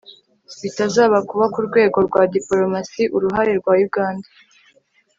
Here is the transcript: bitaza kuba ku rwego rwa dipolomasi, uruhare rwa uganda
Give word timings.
bitaza 0.61 1.03
kuba 1.29 1.45
ku 1.53 1.59
rwego 1.67 1.97
rwa 2.07 2.21
dipolomasi, 2.33 3.03
uruhare 3.15 3.51
rwa 3.59 3.73
uganda 3.87 4.27